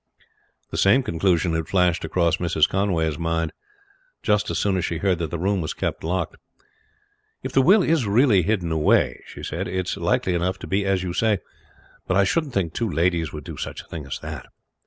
[0.71, 2.67] The same conclusion had flashed across Mrs.
[2.67, 3.53] Conway's mind
[4.27, 6.37] as soon as she heard that the room was kept locked.
[7.43, 11.03] "If the will is really hidden away," she said, "it's likely enough to be as
[11.03, 11.37] you say;
[12.07, 14.47] but I shouldn't think two ladies would do such a thing as that."